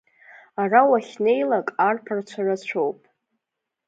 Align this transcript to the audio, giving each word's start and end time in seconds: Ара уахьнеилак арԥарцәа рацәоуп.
Ара 0.61 0.81
уахьнеилак 0.89 1.67
арԥарцәа 1.87 2.41
рацәоуп. 2.45 2.99